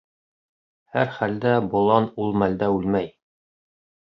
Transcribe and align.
—Һәр 0.95 1.11
хәлдә, 1.17 1.51
болан 1.75 2.09
ул 2.25 2.35
мәлдә 2.45 2.71
үлмәй. 2.79 3.13